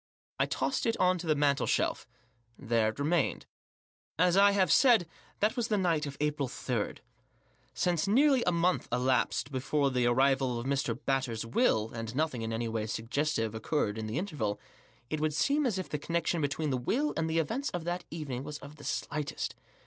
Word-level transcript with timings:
I 0.39 0.47
tossed 0.47 0.87
it 0.87 0.97
on 0.97 1.19
to 1.19 1.27
the 1.27 1.35
mantel 1.35 1.67
shelf. 1.67 2.07
There 2.57 2.89
it 2.89 2.97
remained, 2.97 3.45
As 4.17 4.35
I 4.35 4.49
have 4.49 4.71
said* 4.71 5.07
that 5.41 5.55
was 5.55 5.67
the 5.67 5.77
night 5.77 6.07
of 6.07 6.17
April 6.19 6.47
3. 6.47 6.95
Since 7.75 8.07
nearly 8.07 8.43
a 8.45 8.51
month 8.51 8.87
elasped 8.91 9.51
before 9.51 9.91
the 9.91 10.07
arrival 10.07 10.59
of 10.59 10.65
Mr, 10.65 10.97
Batters' 11.05 11.45
will, 11.45 11.91
and 11.91 12.15
nothing 12.15 12.41
in 12.41 12.51
any 12.51 12.67
way 12.67 12.87
suggestive 12.87 13.53
occurred 13.53 13.99
in 13.99 14.07
the 14.07 14.17
interval 14.17 14.59
it 15.11 15.19
would 15.19 15.35
seem 15.35 15.67
as 15.67 15.77
if 15.77 15.87
the 15.87 15.99
connection 15.99 16.41
between 16.41 16.71
the 16.71 16.77
will 16.77 17.13
and 17.15 17.29
the 17.29 17.37
events 17.37 17.69
of 17.69 17.83
that 17.83 18.03
evening 18.09 18.43
was 18.43 18.57
of 18.57 18.77
the 18.77 18.83
slightest. 18.83 19.53